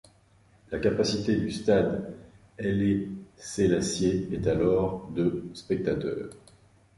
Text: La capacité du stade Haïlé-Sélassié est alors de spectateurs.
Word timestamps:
La 0.71 0.79
capacité 0.79 1.35
du 1.35 1.51
stade 1.51 2.11
Haïlé-Sélassié 2.57 4.29
est 4.33 4.47
alors 4.47 5.07
de 5.11 5.45
spectateurs. 5.53 6.31